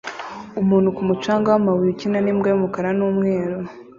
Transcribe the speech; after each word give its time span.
Umuntu 0.61 0.89
ku 0.95 1.01
mucanga 1.09 1.47
wamabuye 1.53 1.89
ukina 1.91 2.17
nimbwa 2.21 2.47
yumukara 2.49 2.89
numweru 2.97 3.57